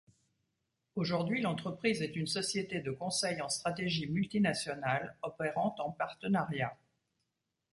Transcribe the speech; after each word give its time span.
Aujourd'hui, 0.95 1.41
l'entreprise 1.41 2.01
est 2.01 2.15
une 2.15 2.25
société 2.25 2.79
de 2.79 2.89
conseil 2.89 3.39
en 3.39 3.49
stratégie 3.49 4.07
multinationale 4.09 5.15
opérant 5.21 5.75
en 5.77 5.91
partenariat. 5.91 6.75